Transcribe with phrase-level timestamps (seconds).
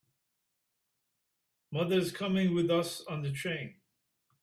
[1.71, 3.75] Mother is coming with us on the train.